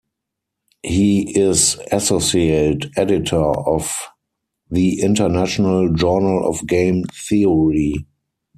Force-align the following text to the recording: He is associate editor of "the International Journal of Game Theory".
He 0.81 1.39
is 1.39 1.77
associate 1.91 2.87
editor 2.97 3.39
of 3.45 4.07
"the 4.71 4.99
International 4.99 5.93
Journal 5.93 6.43
of 6.49 6.65
Game 6.65 7.03
Theory". 7.13 8.07